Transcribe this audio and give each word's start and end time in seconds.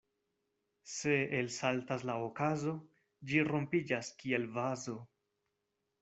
Se 0.93 1.17
elsaltas 1.39 2.05
la 2.11 2.15
okazo, 2.29 2.73
ĝi 3.31 3.43
rompiĝas 3.51 4.09
kiel 4.23 4.49
vazo. 4.57 4.97